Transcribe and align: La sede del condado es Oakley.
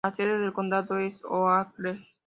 La 0.03 0.11
sede 0.11 0.39
del 0.39 0.51
condado 0.51 0.97
es 0.97 1.23
Oakley. 1.25 2.03